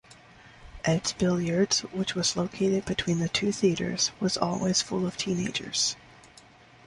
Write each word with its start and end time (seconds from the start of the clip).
Ed's 0.83 1.13
Billiards 1.13 1.81
which 1.93 2.15
was 2.15 2.35
located 2.35 2.85
between 2.85 3.19
the 3.19 3.29
two 3.29 3.51
theaters 3.51 4.09
was 4.19 4.35
always 4.35 4.81
full 4.81 5.05
of 5.05 5.15
teenagers. 5.15 5.95